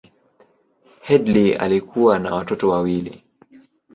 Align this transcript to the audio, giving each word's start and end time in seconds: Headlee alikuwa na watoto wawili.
Headlee 1.01 1.55
alikuwa 1.57 2.19
na 2.19 2.35
watoto 2.35 2.69
wawili. 2.69 3.23